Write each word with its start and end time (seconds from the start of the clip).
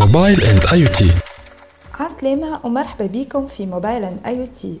موبايل 0.00 0.38
اند 0.40 0.62
اي 0.72 0.86
تي 0.88 1.10
عسلامة 2.00 2.60
ومرحبا 2.66 3.06
بكم 3.06 3.48
في 3.48 3.66
موبايل 3.66 4.04
اند 4.04 4.20
اي 4.26 4.46
تي 4.46 4.80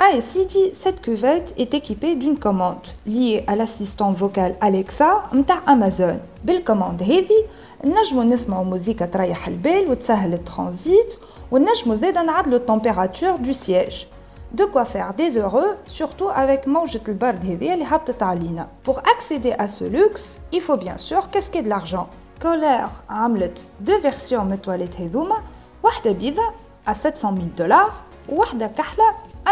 ainsi 0.00 0.46
dit, 0.46 0.72
cette 0.74 1.00
cuvette 1.00 1.54
est 1.56 1.74
équipée 1.74 2.14
d'une 2.14 2.38
commande 2.38 2.86
liée 3.06 3.44
à 3.46 3.56
l'assistant 3.56 4.10
vocal 4.12 4.54
Alexa 4.60 5.22
متاع 5.32 5.60
Amazon. 5.66 6.18
بالكوماند 6.44 7.02
هذه 7.02 7.44
نجمو 7.84 8.22
نسمعو 8.22 8.64
موسيقى 8.64 9.06
تريح 9.06 9.48
البال 9.48 9.90
وتسهل 9.90 10.32
الترانزيت 10.34 11.14
ونجمو 11.50 11.94
زادا 11.94 12.22
نعدلو 12.22 12.56
التمبيراتور 12.56 13.36
دو 13.36 13.52
سياج 13.52 14.06
De 14.54 14.64
quoi 14.66 14.84
faire 14.84 15.14
des 15.14 15.36
heureux, 15.36 15.74
surtout 15.88 16.28
avec 16.28 16.68
موجة 16.68 17.00
البرد 17.08 17.44
هذه 17.44 17.74
اللي 17.74 17.84
هبطت 17.84 18.22
علينا. 18.22 18.66
Pour 18.84 18.98
accéder 18.98 19.52
à 19.58 19.66
ce 19.66 19.84
luxe, 19.84 20.40
il 20.52 20.60
faut 20.60 20.76
bien 20.76 20.96
sûr 20.96 21.28
casquer 21.30 21.62
de 21.62 21.68
l'argent. 21.68 22.06
Kohler 22.40 22.84
عملت 23.10 23.58
deux 23.80 23.98
versions 23.98 24.40
من 24.44 24.52
التواليت 24.52 25.00
هذوما 25.00 25.36
واحدة 25.82 26.12
بيضة 26.12 26.42
à 26.88 26.94
700 26.94 27.34
000 27.34 27.46
دولار 27.58 27.92
وواحدة 28.28 28.66
كحلة 28.66 29.04
à 29.10 29.17